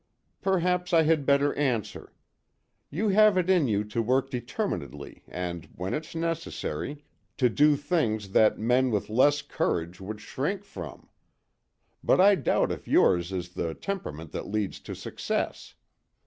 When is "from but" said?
10.63-12.19